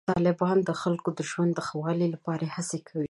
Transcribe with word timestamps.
طالبان 0.09 0.57
د 0.63 0.71
خلکو 0.81 1.09
د 1.17 1.19
ژوند 1.29 1.51
د 1.55 1.59
ښه 1.67 1.75
والي 1.83 2.07
لپاره 2.15 2.45
هڅې 2.55 2.79
کوي. 2.87 2.99